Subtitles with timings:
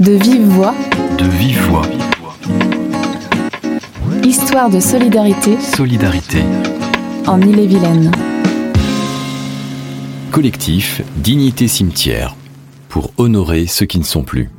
[0.00, 0.74] De vive voix.
[1.18, 1.86] De vive voix.
[4.24, 5.56] Histoire de solidarité.
[5.60, 6.42] Solidarité.
[7.28, 8.10] En Ille-et-Vilaine.
[10.32, 12.34] Collectif Dignité Cimetière.
[12.88, 14.50] Pour honorer ceux qui ne sont plus.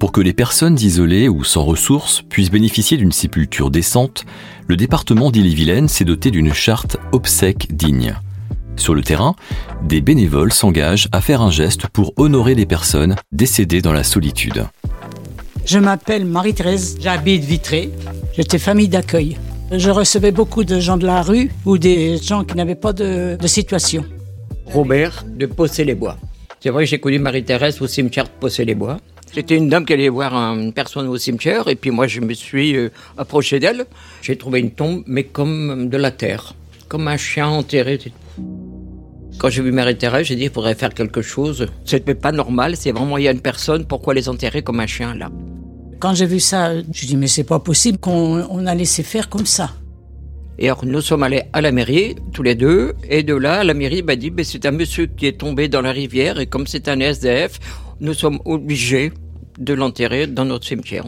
[0.00, 4.24] Pour que les personnes isolées ou sans ressources puissent bénéficier d'une sépulture décente,
[4.66, 8.16] le département d'Ille-et-Vilaine s'est doté d'une charte obsèques digne.
[8.76, 9.34] Sur le terrain,
[9.82, 14.66] des bénévoles s'engagent à faire un geste pour honorer les personnes décédées dans la solitude.
[15.64, 17.90] Je m'appelle Marie-Thérèse, j'habite Vitré.
[18.36, 19.38] J'étais famille d'accueil.
[19.72, 23.36] Je recevais beaucoup de gens de la rue ou des gens qui n'avaient pas de,
[23.40, 24.04] de situation.
[24.66, 26.16] Robert de Possé-les-Bois.
[26.60, 28.98] C'est vrai que j'ai connu Marie-Thérèse au cimetière de Possé-les-Bois.
[29.34, 32.34] C'était une dame qui allait voir une personne au cimetière et puis moi je me
[32.34, 33.84] suis euh, approché d'elle.
[34.22, 36.54] J'ai trouvé une tombe mais comme de la terre,
[36.88, 37.98] comme un chien enterré.
[39.38, 41.66] Quand j'ai vu Marie-Thérèse, j'ai dit il faudrait faire quelque chose.
[41.84, 44.86] C'était pas normal, c'est vraiment il y a une personne, pourquoi les enterrer comme un
[44.86, 45.30] chien là?
[45.98, 49.28] Quand j'ai vu ça, je dis mais c'est pas possible qu'on on a laissé faire
[49.28, 49.70] comme ça.
[50.58, 53.74] Et alors nous sommes allés à la mairie, tous les deux, et de là, la
[53.74, 56.66] mairie m'a dit ben, c'est un monsieur qui est tombé dans la rivière, et comme
[56.66, 57.58] c'est un SDF,
[58.00, 59.12] nous sommes obligés
[59.58, 61.04] de l'enterrer dans notre cimetière.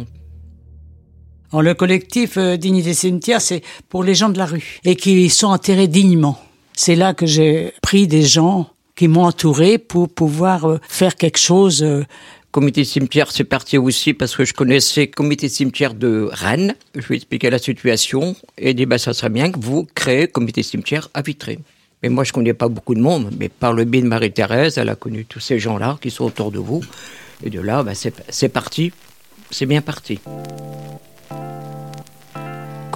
[1.61, 5.49] Le collectif euh, Dignité Cimetière, c'est pour les gens de la rue et qui sont
[5.49, 6.39] enterrés dignement.
[6.75, 11.39] C'est là que j'ai pris des gens qui m'ont entouré pour pouvoir euh, faire quelque
[11.39, 11.83] chose.
[11.83, 12.05] euh,
[12.53, 16.75] Comité cimetière, c'est parti aussi parce que je connaissais comité cimetière de Rennes.
[16.95, 20.27] Je lui ai expliqué la situation et dit bah, ça serait bien que vous créez
[20.27, 21.59] comité cimetière à Vitré.
[22.03, 24.89] Mais moi, je connais pas beaucoup de monde, mais par le biais de Marie-Thérèse, elle
[24.89, 26.83] a connu tous ces gens-là qui sont autour de vous.
[27.45, 28.91] Et de là, bah, c'est parti.
[29.51, 30.19] C'est bien parti.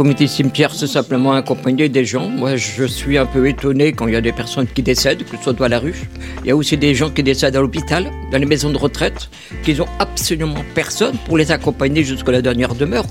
[0.00, 2.26] Comité cimetière, c'est simplement accompagner des gens.
[2.26, 5.36] Moi, je suis un peu étonné quand il y a des personnes qui décèdent, que
[5.36, 6.08] ce soit à la rue.
[6.40, 9.28] Il y a aussi des gens qui décèdent à l'hôpital, dans les maisons de retraite,
[9.62, 13.04] qui n'ont absolument personne pour les accompagner jusqu'à la dernière demeure.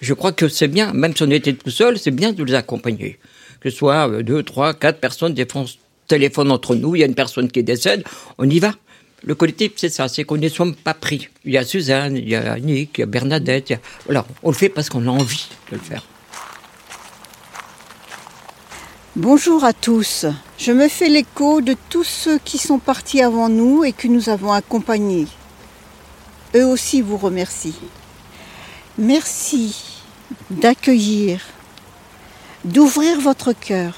[0.00, 2.54] Je crois que c'est bien, même si on était tout seul, c'est bien de les
[2.54, 3.18] accompagner.
[3.60, 5.66] Que ce soit euh, deux, trois, quatre personnes, des fois on
[6.08, 8.04] téléphone entre nous, il y a une personne qui décède,
[8.38, 8.72] on y va.
[9.22, 11.28] Le collectif, c'est ça, c'est qu'on ne soit pas pris.
[11.44, 13.74] Il y a Suzanne, il y a Annick, il y a Bernadette,
[14.42, 16.04] on le fait parce qu'on a envie de le faire.
[19.16, 20.26] Bonjour à tous.
[20.56, 24.28] Je me fais l'écho de tous ceux qui sont partis avant nous et que nous
[24.28, 25.26] avons accompagnés.
[26.54, 27.74] Eux aussi vous remercient.
[28.98, 29.76] Merci
[30.50, 31.40] d'accueillir,
[32.64, 33.94] d'ouvrir votre cœur,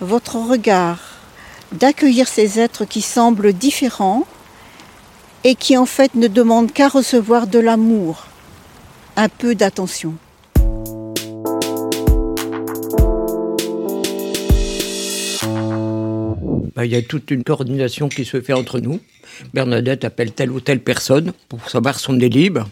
[0.00, 1.07] votre regard,
[1.72, 4.26] d'accueillir ces êtres qui semblent différents
[5.44, 8.26] et qui en fait ne demandent qu'à recevoir de l'amour,
[9.16, 10.14] un peu d'attention.
[16.78, 19.00] Bah, il y a toute une coordination qui se fait entre nous.
[19.52, 22.68] Bernadette appelle telle ou telle personne pour savoir son est libre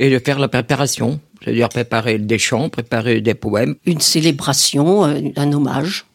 [0.00, 1.20] et de faire la préparation.
[1.42, 3.76] C'est-à-dire préparer des chants, préparer des poèmes.
[3.84, 6.06] une célébration, euh, un hommage.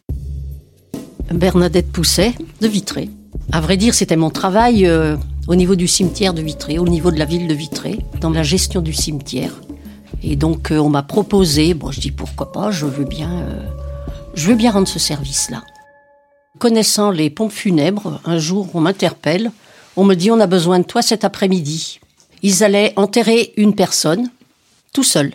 [1.32, 3.10] Bernadette Pousset de Vitré.
[3.50, 5.16] À vrai dire, c'était mon travail euh,
[5.48, 8.42] au niveau du cimetière de Vitré, au niveau de la ville de Vitré, dans la
[8.42, 9.52] gestion du cimetière.
[10.22, 13.62] Et donc, euh, on m'a proposé, bon, je dis pourquoi pas, je veux bien, euh,
[14.34, 15.62] je veux bien rendre ce service-là.
[16.58, 19.50] Connaissant les pompes funèbres, un jour, on m'interpelle,
[19.96, 22.00] on me dit, on a besoin de toi cet après-midi.
[22.42, 24.30] Ils allaient enterrer une personne,
[24.92, 25.32] tout seul.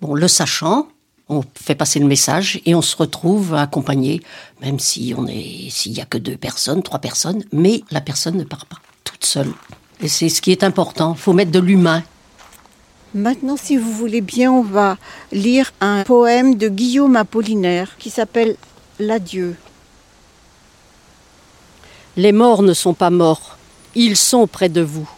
[0.00, 0.88] Bon, le sachant,
[1.28, 4.22] on fait passer le message et on se retrouve accompagné,
[4.60, 8.36] même si on est, s'il y a que deux personnes, trois personnes, mais la personne
[8.36, 9.52] ne part pas toute seule.
[10.00, 11.14] Et c'est ce qui est important.
[11.14, 12.02] Faut mettre de l'humain.
[13.14, 14.98] Maintenant, si vous voulez bien, on va
[15.30, 18.56] lire un poème de Guillaume Apollinaire qui s'appelle
[18.98, 19.56] L'adieu.
[22.16, 23.56] Les morts ne sont pas morts,
[23.94, 25.08] ils sont près de vous.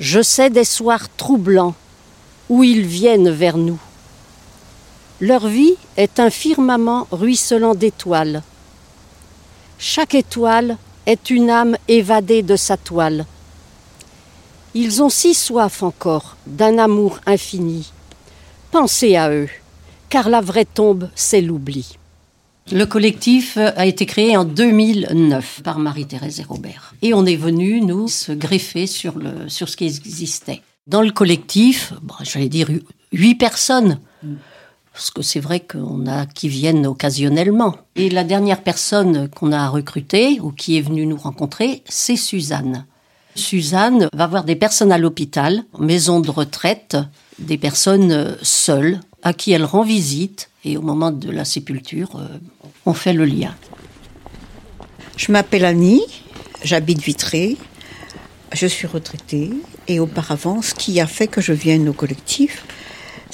[0.00, 1.74] Je sais des soirs troublants
[2.48, 3.78] où ils viennent vers nous.
[5.20, 8.42] Leur vie est un firmament ruisselant d'étoiles.
[9.78, 10.76] Chaque étoile
[11.06, 13.26] est une âme évadée de sa toile.
[14.74, 17.92] Ils ont si soif encore d'un amour infini.
[18.72, 19.48] Pensez à eux,
[20.08, 21.96] car la vraie tombe, c'est l'oubli.
[22.72, 26.94] Le collectif a été créé en 2009 par Marie-Thérèse et Robert.
[27.02, 30.62] Et on est venu, nous, greffer sur, le, sur ce qui existait.
[30.86, 32.82] Dans le collectif, bon, j'allais dire hu-
[33.12, 34.00] huit personnes.
[34.94, 37.74] Parce que c'est vrai qu'on a qui viennent occasionnellement.
[37.96, 42.86] Et la dernière personne qu'on a recrutée, ou qui est venue nous rencontrer, c'est Suzanne.
[43.34, 46.96] Suzanne va voir des personnes à l'hôpital, maison de retraite,
[47.40, 50.48] des personnes euh, seules, à qui elle rend visite.
[50.64, 52.28] Et au moment de la sépulture, euh,
[52.86, 53.52] on fait le lien.
[55.16, 56.02] Je m'appelle Annie,
[56.62, 57.56] j'habite Vitré.
[58.52, 59.50] Je suis retraitée
[59.88, 62.64] et auparavant, ce qui a fait que je vienne au collectif,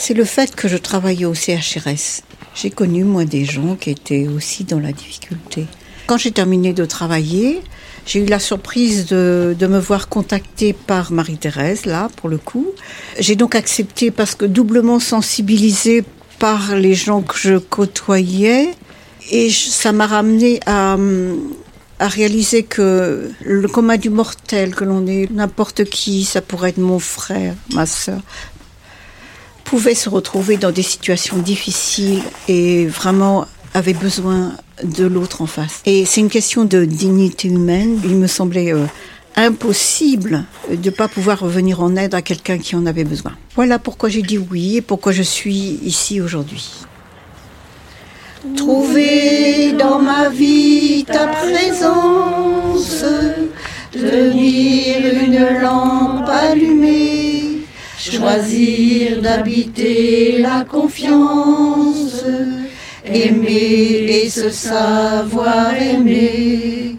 [0.00, 2.22] c'est le fait que je travaillais au CHRS.
[2.54, 5.66] J'ai connu, moi, des gens qui étaient aussi dans la difficulté.
[6.06, 7.60] Quand j'ai terminé de travailler,
[8.06, 12.68] j'ai eu la surprise de, me voir contactée par Marie-Thérèse, là, pour le coup.
[13.18, 16.02] J'ai donc accepté parce que doublement sensibilisée
[16.38, 18.70] par les gens que je côtoyais.
[19.30, 20.96] Et ça m'a ramené à,
[21.98, 26.78] à réaliser que le commun du mortel, que l'on est n'importe qui, ça pourrait être
[26.78, 28.22] mon frère, ma soeur,
[29.70, 35.80] pouvait se retrouver dans des situations difficiles et vraiment avait besoin de l'autre en face.
[35.86, 38.00] Et c'est une question de dignité humaine.
[38.02, 38.86] Il me semblait euh,
[39.36, 43.36] impossible de ne pas pouvoir revenir en aide à quelqu'un qui en avait besoin.
[43.54, 46.68] Voilà pourquoi j'ai dit oui et pourquoi je suis ici aujourd'hui.
[48.56, 53.04] Trouver dans ma vie ta présence,
[53.92, 57.09] tenir une lampe allumée,
[58.00, 62.24] choisir d'habiter la confiance,
[63.04, 66.96] aimer et se savoir aimer.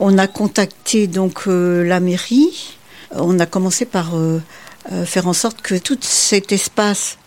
[0.00, 2.76] On a contacté donc euh, la mairie.
[3.12, 4.40] On a commencé par euh,
[4.92, 7.18] euh, faire en sorte que tout cet espace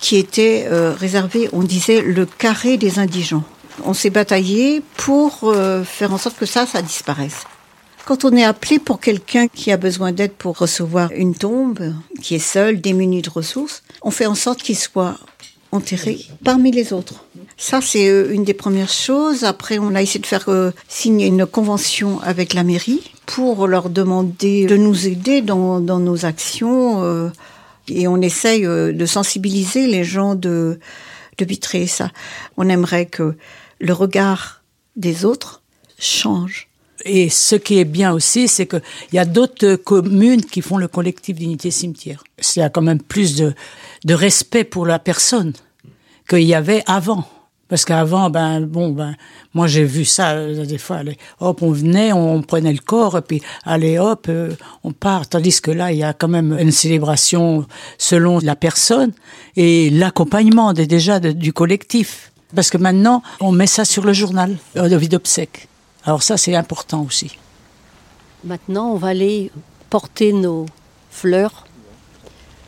[0.00, 3.44] qui était réservé, on disait le carré des indigents.
[3.84, 7.44] On s'est bataillé pour euh, faire en sorte que ça, ça disparaisse.
[8.06, 12.34] Quand on est appelé pour quelqu'un qui a besoin d'aide pour recevoir une tombe, qui
[12.34, 15.16] est seul, démuni de ressources, on fait en sorte qu'il soit
[15.72, 17.24] enterré parmi les autres.
[17.56, 19.44] Ça, c'est euh, une des premières choses.
[19.44, 23.90] Après, on a essayé de faire euh, signer une convention avec la mairie pour leur
[23.90, 27.30] demander de nous aider dans, nos actions.
[27.88, 30.80] et on essaye de sensibiliser les gens de,
[31.44, 31.86] de.
[31.86, 32.10] Ça,
[32.56, 33.36] on aimerait que
[33.80, 34.62] le regard
[34.96, 35.62] des autres
[35.98, 36.68] change.
[37.04, 38.82] Et ce qui est bien aussi, c'est qu'il
[39.12, 42.22] y a d'autres communes qui font le collectif d'unité cimetière.
[42.56, 43.54] Il y a quand même plus de,
[44.04, 45.54] de respect pour la personne
[46.28, 47.26] qu'il y avait avant.
[47.70, 49.14] Parce qu'avant, ben bon, ben
[49.54, 50.96] moi j'ai vu ça euh, des fois.
[50.96, 54.50] Allez, hop, on venait, on prenait le corps et puis allez hop, euh,
[54.82, 55.28] on part.
[55.28, 57.64] Tandis que là, il y a quand même une célébration
[57.96, 59.12] selon la personne
[59.56, 62.32] et l'accompagnement déjà du collectif.
[62.56, 65.68] Parce que maintenant, on met ça sur le journal euh, de vie d'obsèques.
[66.04, 67.38] Alors ça, c'est important aussi.
[68.42, 69.52] Maintenant, on va aller
[69.90, 70.66] porter nos
[71.10, 71.66] fleurs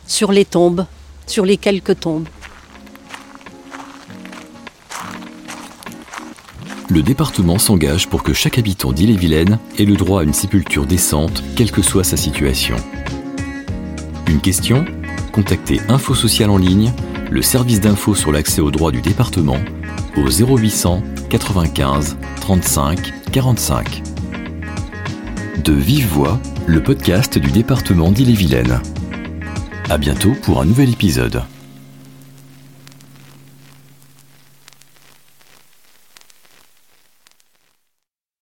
[0.07, 0.85] sur les tombes,
[1.27, 2.27] sur les quelques tombes.
[6.93, 11.43] Le département s'engage pour que chaque habitant d'Ille-et-Vilaine ait le droit à une sépulture décente,
[11.55, 12.75] quelle que soit sa situation.
[14.27, 14.85] Une question
[15.31, 16.93] Contactez Info Social en ligne,
[17.31, 19.57] le service d'info sur l'accès aux droits du département,
[20.17, 21.01] au 0800
[21.31, 24.03] 95 35 45.
[25.63, 28.79] De vive voix, le podcast du département d'Ille-et-Vilaine.
[29.89, 31.41] À bientôt pour un nouvel épisode.